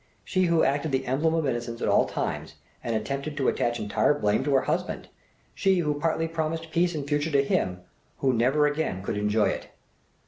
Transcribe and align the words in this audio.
She 0.23 0.45
who 0.45 0.63
acted 0.63 0.91
the 0.91 1.05
emblem 1.05 1.35
of 1.35 1.45
innocence 1.45 1.79
at 1.79 1.87
all 1.87 2.05
times, 2.07 2.55
and 2.83 2.95
attempted 2.95 3.37
to 3.37 3.47
attach 3.47 3.79
entire 3.79 4.15
blame 4.17 4.43
to 4.45 4.55
her 4.55 4.61
husband! 4.61 5.09
She 5.53 5.77
who 5.77 5.99
partly 5.99 6.27
promised 6.27 6.71
peace 6.71 6.95
in 6.95 7.03
future 7.05 7.29
to 7.29 7.43
him 7.43 7.81
who 8.17 8.33
never 8.33 8.65
again 8.65 9.03
could 9.03 9.15
enjoy 9.15 9.49
it! 9.49 9.67